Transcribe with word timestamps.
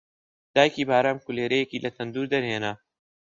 دایکی 0.55 0.83
بارام 0.89 1.17
کولێرەیەکی 1.25 1.83
لە 1.85 1.89
تەندوور 1.97 2.27
دەرهێنا 2.33 2.73